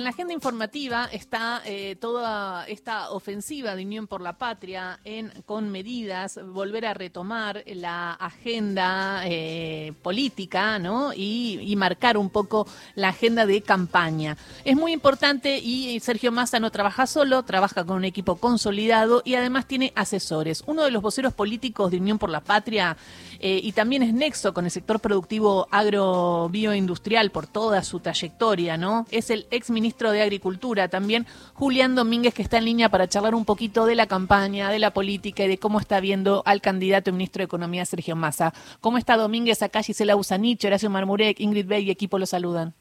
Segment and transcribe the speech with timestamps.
[0.00, 5.32] En la agenda informativa está eh, toda esta ofensiva de Unión por la Patria en,
[5.44, 11.12] con medidas, volver a retomar la agenda eh, política ¿no?
[11.12, 14.36] y, y, marcar un poco la agenda de campaña.
[14.64, 19.34] Es muy importante y Sergio Massa no trabaja solo, trabaja con un equipo consolidado y
[19.34, 20.62] además tiene asesores.
[20.68, 22.96] Uno de los voceros políticos de Unión por la Patria
[23.40, 29.06] eh, y también es nexo con el sector productivo agrobioindustrial por toda su trayectoria, ¿no?
[29.10, 33.34] Es el ex ministro de Agricultura, también Julián Domínguez, que está en línea para charlar
[33.34, 37.12] un poquito de la campaña, de la política y de cómo está viendo al candidato
[37.12, 38.52] ministro de Economía, Sergio Massa.
[38.80, 39.62] ¿Cómo está Domínguez?
[39.62, 42.74] Acá Gisela Usanich, Horacio Marmurek, Ingrid Bey y equipo lo saludan.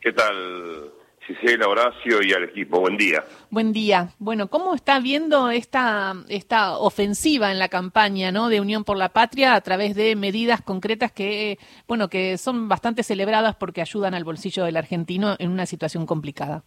[0.00, 0.92] ¿Qué tal?
[1.28, 2.80] Gisela, Horacio y al equipo.
[2.80, 3.22] Buen día.
[3.50, 4.14] Buen día.
[4.18, 8.48] Bueno, ¿cómo está viendo esta, esta ofensiva en la campaña ¿no?
[8.48, 13.02] de Unión por la Patria a través de medidas concretas que, bueno, que son bastante
[13.02, 16.64] celebradas porque ayudan al bolsillo del argentino en una situación complicada?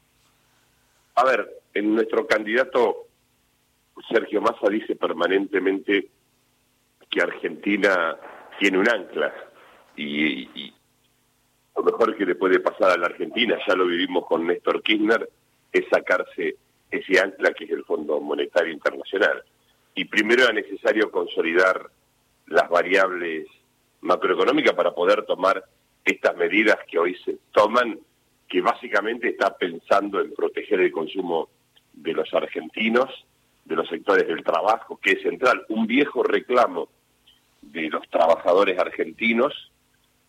[1.15, 3.07] A ver, en nuestro candidato
[4.11, 6.07] Sergio Massa dice permanentemente
[7.09, 8.15] que Argentina
[8.59, 9.33] tiene un ancla
[9.97, 10.71] y,
[11.75, 15.29] lo mejor que le puede pasar a la Argentina, ya lo vivimos con Néstor Kirchner,
[15.71, 16.55] es sacarse
[16.89, 19.43] ese ancla que es el Fondo Monetario Internacional.
[19.95, 21.89] Y primero era necesario consolidar
[22.47, 23.47] las variables
[24.01, 25.63] macroeconómicas para poder tomar
[26.03, 27.99] estas medidas que hoy se toman,
[28.49, 31.49] que básicamente está pensando en proteger el consumo
[31.93, 33.09] de los argentinos,
[33.63, 35.65] de los sectores del trabajo, que es central.
[35.69, 36.89] Un viejo reclamo
[37.61, 39.71] de los trabajadores argentinos,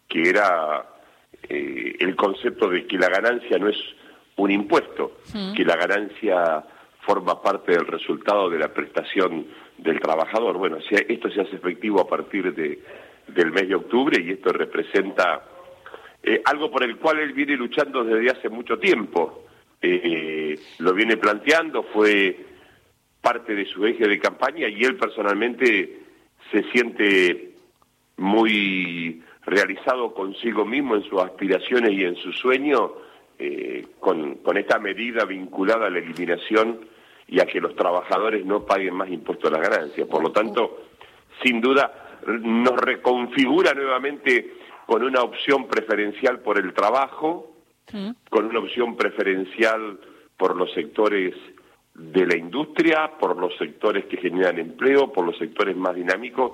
[0.09, 0.87] que era
[1.53, 3.77] eh, el concepto de que la ganancia no es
[4.37, 5.19] un impuesto,
[5.55, 6.65] que la ganancia
[7.01, 10.57] forma parte del resultado de la prestación del trabajador.
[10.57, 12.81] Bueno, esto se hace efectivo a partir de,
[13.29, 15.43] del mes de octubre y esto representa
[16.23, 19.45] eh, algo por el cual él viene luchando desde hace mucho tiempo.
[19.83, 22.35] Eh, lo viene planteando, fue
[23.21, 26.01] parte de su eje de campaña y él personalmente
[26.51, 27.51] se siente
[28.17, 32.93] muy realizado consigo mismo en sus aspiraciones y en su sueño
[33.39, 36.81] eh, con, con esta medida vinculada a la eliminación
[37.27, 40.07] y a que los trabajadores no paguen más impuestos a las ganancias.
[40.07, 40.85] Por lo tanto,
[41.43, 44.55] sin duda, nos reconfigura nuevamente
[44.87, 47.49] con una opción preferencial por el trabajo,
[48.31, 49.99] con una opción preferencial
[50.37, 51.35] por los sectores
[51.95, 56.53] de la industria, por los sectores que generan empleo, por los sectores más dinámicos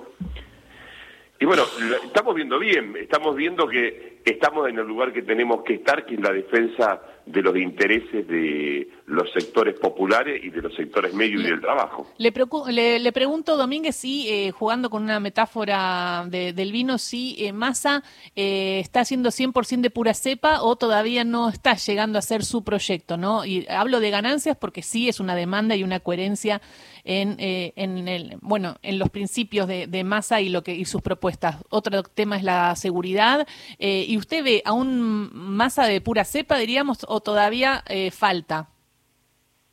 [1.39, 1.63] y bueno,
[2.03, 6.15] estamos viendo bien, estamos viendo que estamos en el lugar que tenemos que estar, que
[6.15, 11.43] es la defensa de los intereses de los sectores populares y de los sectores medios
[11.43, 12.07] y del trabajo.
[12.17, 18.03] Le, le, pregunto, Domínguez, si, eh, jugando con una metáfora del vino, si eh, Massa
[18.35, 22.63] eh, está haciendo 100% de pura cepa o todavía no está llegando a ser su
[22.63, 23.45] proyecto, ¿no?
[23.45, 26.61] Y hablo de ganancias porque sí es una demanda y una coherencia
[27.03, 30.85] en, eh, en el, bueno, en los principios de, de Massa y, lo que, y
[30.85, 31.57] sus propuestas.
[31.69, 33.47] Otro tema es la seguridad.
[33.79, 38.69] ¿Y usted ve a un Massa de pura cepa, diríamos, o todavía eh, falta?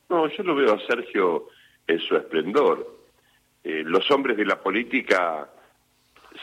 [0.09, 1.47] No, yo lo veo a Sergio
[1.85, 2.97] en su esplendor.
[3.63, 5.49] Eh, los hombres de la política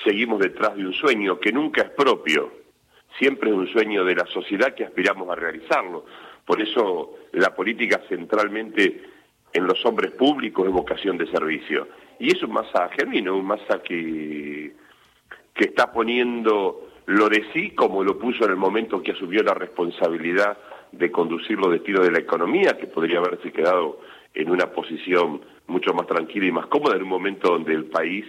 [0.04, 2.53] seguimos detrás de un sueño que nunca es propio,
[3.19, 6.04] siempre es un sueño de la sociedad que aspiramos a realizarlo.
[6.44, 9.03] Por eso la política centralmente
[9.53, 11.88] en los hombres públicos es vocación de servicio.
[12.19, 14.75] Y es un masa genuino, un masa que,
[15.54, 19.54] que está poniendo lo de sí como lo puso en el momento que asumió la
[19.54, 20.56] responsabilidad
[20.92, 24.00] de conducir los destinos de la economía, que podría haberse quedado
[24.32, 28.25] en una posición mucho más tranquila y más cómoda en un momento donde el país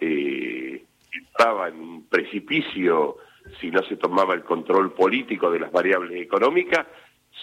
[0.00, 0.82] eh,
[1.12, 3.16] estaba en un precipicio
[3.60, 6.86] si no se tomaba el control político de las variables económicas,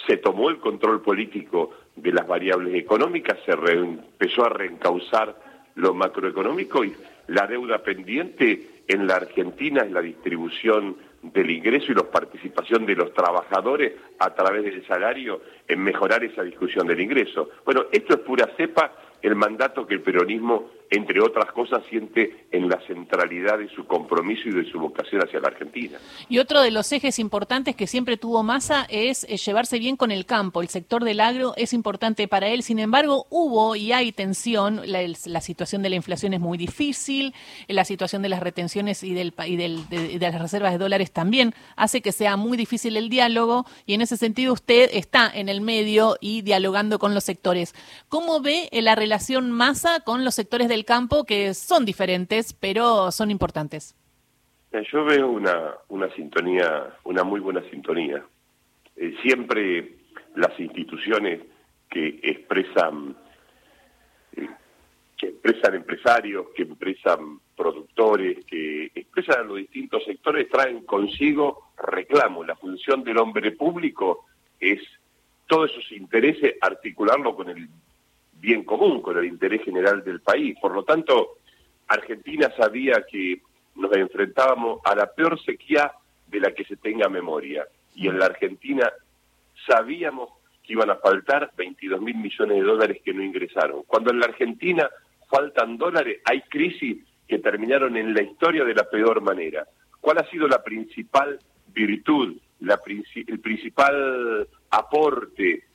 [0.06, 5.36] se tomó el control político de las variables económicas, se empezó a reencauzar
[5.76, 6.96] lo macroeconómico y
[7.28, 12.96] la deuda pendiente en la Argentina es la distribución del ingreso y la participación de
[12.96, 17.50] los trabajadores a través del salario en mejorar esa discusión del ingreso.
[17.66, 22.70] Bueno, esto es pura cepa el mandato que el peronismo, entre otras cosas, siente en
[22.70, 25.98] la centralidad de su compromiso y de su vocación hacia la Argentina.
[26.30, 30.12] Y otro de los ejes importantes que siempre tuvo Massa es eh, llevarse bien con
[30.12, 30.62] el campo.
[30.62, 32.64] El sector del agro es importante para él.
[32.64, 34.82] Sin embargo, hubo y hay tensión.
[34.86, 37.34] La, situación de la inflación es muy difícil.
[37.68, 42.02] La situación de las retenciones y, del, y de, las reservas de dólares también hace
[42.02, 43.66] que sea muy difícil el diálogo.
[43.86, 47.74] Y en ese sentido, usted está en el medio y dialogando con los sectores.
[48.10, 49.38] ¿Cómo ve la relación?
[49.52, 53.96] masa con los sectores del campo que son diferentes, pero son importantes?
[54.72, 58.24] Eh, yo veo una, una sintonía, una muy buena sintonía.
[58.96, 59.98] Eh, siempre
[60.36, 61.42] las instituciones
[61.90, 63.16] que expresan
[64.36, 64.50] eh,
[65.18, 72.46] que expresan empresarios, que expresan productores, que expresan a los distintos sectores, traen consigo reclamos.
[72.46, 74.26] La función del hombre público
[74.60, 74.80] es
[75.48, 77.68] todos esos intereses articularlo con el
[78.40, 80.58] bien común, con el interés general del país.
[80.62, 81.38] Por lo tanto,
[81.88, 83.42] Argentina sabía que
[83.76, 85.92] nos enfrentábamos a la peor sequía
[86.28, 87.66] de la que se tenga memoria.
[87.96, 88.92] Y en la Argentina
[89.68, 90.30] sabíamos
[90.64, 93.84] que iban a faltar 22 mil millones de dólares que no ingresaron.
[93.88, 94.90] Cuando en la Argentina
[95.30, 96.98] faltan dólares, hay crisis
[97.28, 99.66] que terminaron en la historia de la peor manera.
[100.00, 102.80] ¿Cuál ha sido la principal virtud, la,
[103.28, 105.67] el principal aporte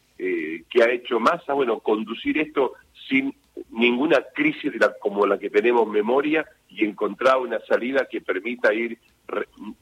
[0.73, 1.53] que ha hecho Massa?
[1.53, 2.73] Bueno, conducir esto
[3.09, 3.35] sin
[3.71, 8.73] ninguna crisis de la, como la que tenemos memoria y encontrar una salida que permita
[8.73, 8.99] ir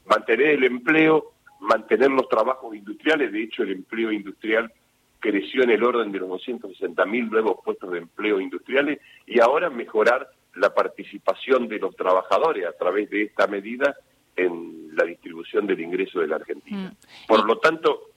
[0.05, 3.31] mantener el empleo, mantener los trabajos industriales.
[3.31, 4.71] De hecho, el empleo industrial
[5.19, 9.69] creció en el orden de los 260 mil nuevos puestos de empleo industriales y ahora
[9.69, 13.95] mejorar la participación de los trabajadores a través de esta medida
[14.35, 16.91] en la distribución del ingreso de la Argentina.
[16.91, 17.27] Mm.
[17.27, 18.10] Por lo tanto,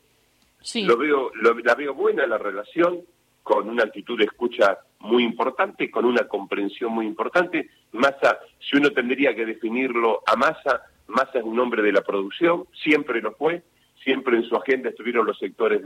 [0.75, 1.31] lo veo,
[1.62, 3.02] la veo buena la relación,
[3.43, 7.69] con una actitud de escucha muy importante, con una comprensión muy importante.
[7.93, 12.64] Massa, si uno tendría que definirlo a Massa, Massa es un hombre de la producción,
[12.82, 13.62] siempre lo fue,
[14.02, 15.82] siempre en su agenda estuvieron los sectores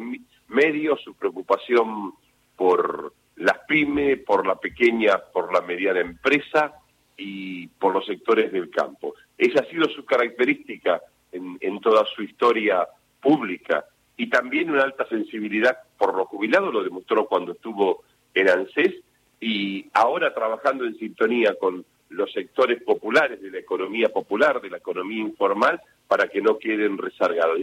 [0.47, 2.15] medios, su preocupación
[2.57, 6.75] por las pymes, por la pequeña, por la mediana empresa
[7.17, 9.15] y por los sectores del campo.
[9.37, 11.03] Esa ha sido su característica
[11.33, 12.87] en toda su historia
[13.21, 13.85] pública
[14.19, 18.03] y también una alta sensibilidad por los jubilados, lo demostró cuando estuvo
[18.35, 18.97] en ANSES
[19.41, 24.79] y ahora trabajando en sintonía con los sectores populares de la economía popular, de la
[24.79, 27.59] economía informal, para que no queden rezargados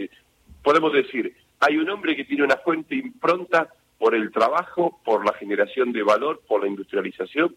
[0.62, 3.68] podemos decir, hay un hombre que tiene una fuente impronta
[3.98, 7.54] por el trabajo, por la generación de valor, por la industrialización,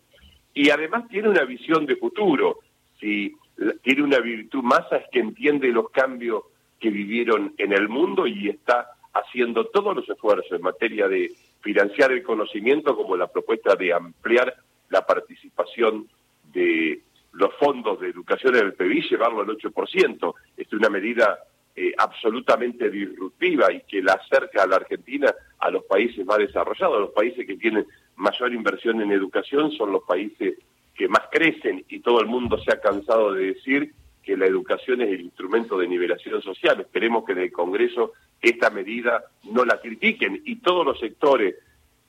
[0.54, 2.60] y además tiene una visión de futuro.
[3.00, 3.36] Si
[3.82, 6.44] tiene una virtud más es que entiende los cambios
[6.80, 11.32] que vivieron en el mundo y está haciendo todos los esfuerzos en materia de
[11.62, 14.56] financiar el conocimiento, como la propuesta de ampliar
[14.90, 16.08] la participación
[16.54, 17.02] de
[17.34, 20.34] los fondos de educación en el PBI, llevarlo al 8%.
[20.58, 21.40] Es una medida
[21.76, 27.00] eh, absolutamente disruptiva y que la acerca a la Argentina a los países más desarrollados.
[27.00, 27.86] Los países que tienen
[28.16, 30.58] mayor inversión en educación son los países
[30.96, 33.94] que más crecen y todo el mundo se ha cansado de decir
[34.30, 36.80] que la educación es el instrumento de nivelación social.
[36.80, 41.56] Esperemos que en el Congreso esta medida no la critiquen y todos los sectores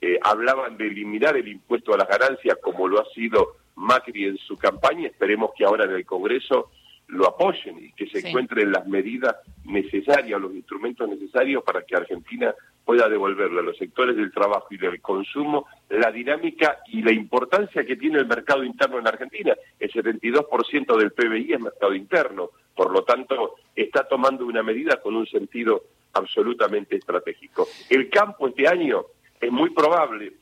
[0.02, 4.36] eh, hablaban de eliminar el impuesto a las ganancias como lo ha sido Macri en
[4.36, 5.06] su campaña.
[5.06, 6.70] Esperemos que ahora en el Congreso
[7.06, 12.54] lo apoyen y que se encuentren las medidas necesarias, los instrumentos necesarios para que Argentina
[12.84, 17.84] pueda devolverle a los sectores del trabajo y del consumo la dinámica y la importancia
[17.84, 19.54] que tiene el mercado interno en Argentina.
[19.78, 25.16] El 72% del PBI es mercado interno, por lo tanto está tomando una medida con
[25.16, 25.84] un sentido
[26.14, 27.68] absolutamente estratégico.
[27.88, 29.04] El campo este año
[29.40, 30.32] es muy probable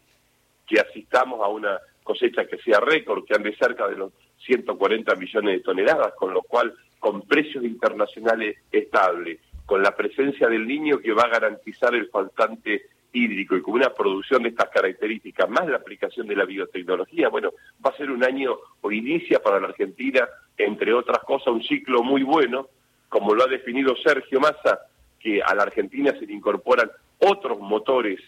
[0.66, 4.12] que asistamos a una cosecha que sea récord, que ande cerca de los
[4.46, 9.38] 140 millones de toneladas, con lo cual con precios internacionales estables,
[9.68, 13.92] con la presencia del niño que va a garantizar el faltante hídrico y con una
[13.92, 17.50] producción de estas características, más la aplicación de la biotecnología, bueno,
[17.84, 20.26] va a ser un año o inicia para la Argentina,
[20.56, 22.68] entre otras cosas, un ciclo muy bueno,
[23.10, 24.80] como lo ha definido Sergio Massa,
[25.20, 28.20] que a la Argentina se le incorporan otros motores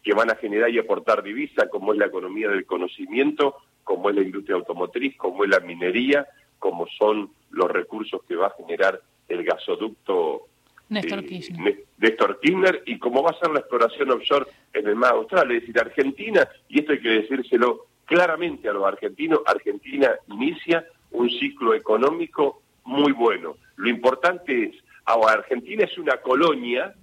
[0.00, 4.14] que van a generar y aportar divisas, como es la economía del conocimiento, como es
[4.14, 6.24] la industria automotriz, como es la minería,
[6.60, 10.46] como son los recursos que va a generar el gasoducto
[10.88, 11.84] Néstor eh, Kirchner.
[11.98, 15.50] Néstor Kirchner y cómo va a ser la exploración offshore en el mar austral.
[15.50, 21.30] Es decir, Argentina, y esto hay que decírselo claramente a los argentinos, Argentina inicia un
[21.30, 23.56] ciclo económico muy bueno.
[23.76, 24.76] Lo importante es,
[25.06, 26.94] ahora Argentina es una colonia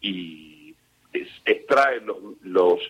[0.00, 0.74] y
[1.44, 2.80] extrae los, los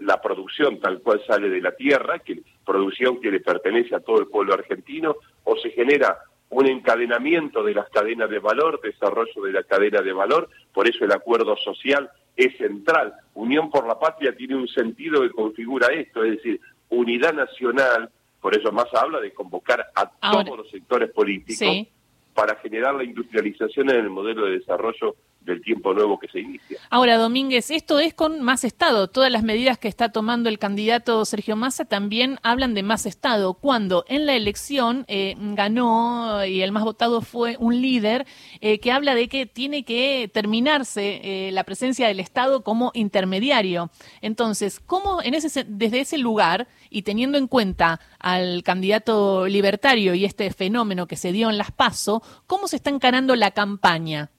[0.00, 4.20] la producción tal cual sale de la tierra, que producción que le pertenece a todo
[4.20, 6.18] el pueblo argentino, o se genera
[6.50, 11.04] un encadenamiento de las cadenas de valor, desarrollo de la cadena de valor, por eso
[11.04, 13.14] el acuerdo social es central.
[13.34, 18.56] Unión por la Patria tiene un sentido que configura esto, es decir, unidad nacional, por
[18.56, 21.86] eso más habla de convocar a todos los sectores políticos
[22.34, 26.78] para generar la industrialización en el modelo de desarrollo del tiempo nuevo que se inicia.
[26.90, 29.08] Ahora, Domínguez, esto es con más Estado.
[29.08, 33.54] Todas las medidas que está tomando el candidato Sergio Massa también hablan de más Estado.
[33.54, 38.26] Cuando en la elección eh, ganó y el más votado fue un líder
[38.60, 43.90] eh, que habla de que tiene que terminarse eh, la presencia del Estado como intermediario.
[44.20, 50.24] Entonces, ¿cómo en ese, desde ese lugar y teniendo en cuenta al candidato libertario y
[50.24, 54.30] este fenómeno que se dio en las PASO, cómo se está encarando la campaña?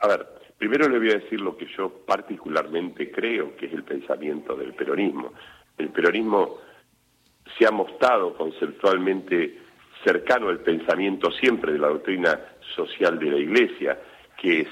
[0.00, 0.26] A ver,
[0.58, 4.74] primero le voy a decir lo que yo particularmente creo que es el pensamiento del
[4.74, 5.32] peronismo.
[5.76, 6.58] El peronismo
[7.58, 9.58] se ha mostrado conceptualmente
[10.04, 12.38] cercano al pensamiento siempre de la doctrina
[12.74, 13.98] social de la Iglesia,
[14.40, 14.68] que es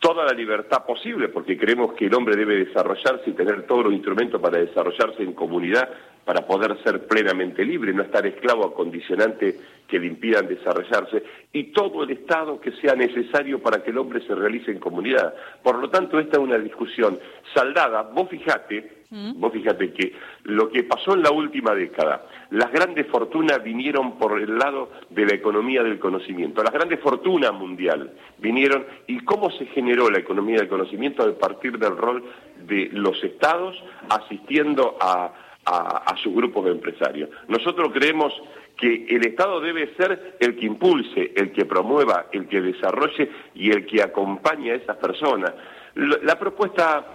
[0.00, 3.92] toda la libertad posible, porque creemos que el hombre debe desarrollarse y tener todos los
[3.92, 5.88] instrumentos para desarrollarse en comunidad
[6.26, 11.70] para poder ser plenamente libre, no estar esclavo a condicionantes que le impidan desarrollarse, y
[11.70, 15.32] todo el Estado que sea necesario para que el hombre se realice en comunidad.
[15.62, 17.20] Por lo tanto, esta es una discusión
[17.54, 18.02] saldada.
[18.02, 19.40] Vos fijate, mm.
[19.40, 24.40] vos fíjate que lo que pasó en la última década, las grandes fortunas vinieron por
[24.40, 29.66] el lado de la economía del conocimiento, las grandes fortunas mundial vinieron, y cómo se
[29.66, 32.24] generó la economía del conocimiento a partir del rol
[32.66, 37.28] de los estados asistiendo a a, sus grupos de empresarios.
[37.48, 38.32] Nosotros creemos
[38.76, 43.70] que el Estado debe ser el que impulse, el que promueva, el que desarrolle y
[43.70, 45.52] el que acompañe a esas personas.
[45.94, 47.06] La, propuesta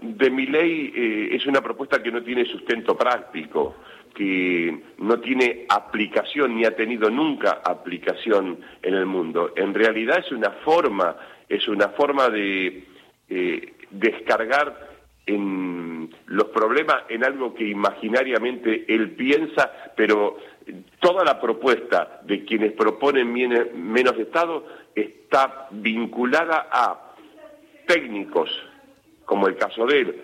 [0.00, 3.76] de mi ley eh, es una propuesta que no tiene sustento práctico,
[4.14, 9.52] que no tiene aplicación ni ha tenido nunca aplicación en el mundo.
[9.56, 11.16] En realidad es una forma,
[11.48, 12.84] es una forma de
[13.28, 14.96] eh, descargar
[15.26, 15.42] en
[16.26, 20.38] los problemas en algo que imaginariamente él piensa, pero
[21.00, 27.14] toda la propuesta de quienes proponen menos Estado está vinculada a
[27.86, 28.50] técnicos,
[29.24, 30.22] como el caso de él,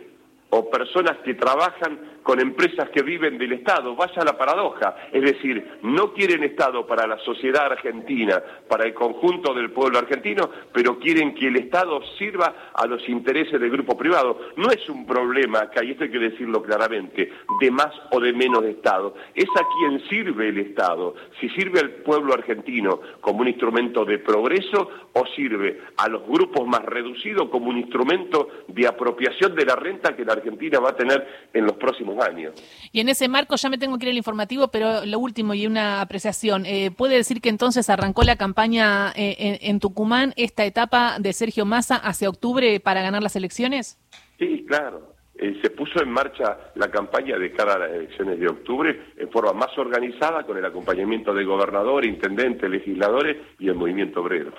[0.50, 3.94] o personas que trabajan con empresas que viven del Estado.
[3.96, 4.96] Vaya la paradoja.
[5.12, 10.50] Es decir, no quieren Estado para la sociedad argentina, para el conjunto del pueblo argentino,
[10.72, 14.38] pero quieren que el Estado sirva a los intereses del grupo privado.
[14.56, 18.32] No es un problema acá, y esto hay que decirlo claramente, de más o de
[18.32, 19.14] menos Estado.
[19.34, 21.14] Es a quien sirve el Estado.
[21.40, 26.66] Si sirve al pueblo argentino como un instrumento de progreso o sirve a los grupos
[26.66, 30.96] más reducidos como un instrumento de apropiación de la renta que la Argentina va a
[30.96, 32.54] tener en los próximos años.
[32.90, 35.66] Y en ese marco, ya me tengo que ir al informativo, pero lo último y
[35.66, 36.66] una apreciación.
[36.66, 41.64] Eh, ¿Puede decir que entonces arrancó la campaña eh, en, Tucumán, esta etapa de Sergio
[41.64, 43.98] Massa hacia octubre para ganar las elecciones?
[44.38, 45.11] Sí, claro.
[45.42, 49.28] Eh, se puso en marcha la campaña de cara a las elecciones de octubre en
[49.28, 54.52] forma más organizada con el acompañamiento de gobernadores, intendentes, legisladores y el movimiento obrero.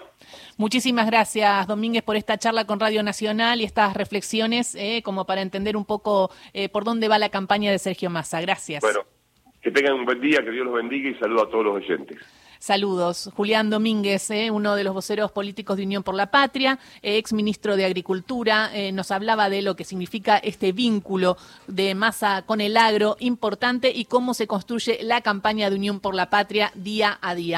[0.57, 5.41] Muchísimas gracias, Domínguez, por esta charla con Radio Nacional y estas reflexiones, eh, como para
[5.41, 8.41] entender un poco eh, por dónde va la campaña de Sergio Massa.
[8.41, 8.81] Gracias.
[8.81, 9.05] Bueno,
[9.61, 12.17] que tengan un buen día, que Dios los bendiga y saludo a todos los oyentes.
[12.63, 13.29] Saludos.
[13.35, 17.75] Julián Domínguez, eh, uno de los voceros políticos de Unión por la Patria, ex ministro
[17.75, 21.35] de Agricultura, nos hablaba de lo que significa este vínculo
[21.67, 26.15] de masa con el agro importante y cómo se construye la campaña de Unión por
[26.15, 27.51] la Patria día a día.